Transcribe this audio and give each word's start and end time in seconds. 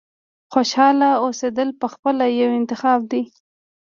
•خوشحاله 0.53 1.09
اوسېدل 1.25 1.69
پخپله 1.81 2.25
یو 2.39 2.49
انتخاب 2.59 2.99
دی. 3.11 3.23